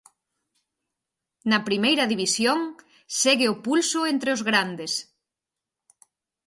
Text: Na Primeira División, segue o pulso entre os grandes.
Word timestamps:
Na 1.49 1.59
Primeira 1.67 2.05
División, 2.13 2.59
segue 3.21 3.47
o 3.53 3.59
pulso 3.65 3.99
entre 4.13 4.29
os 4.35 4.41
grandes. 4.49 4.93